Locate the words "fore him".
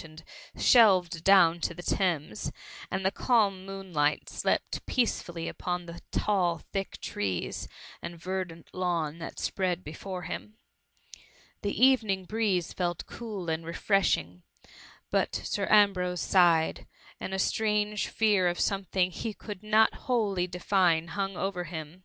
9.92-10.56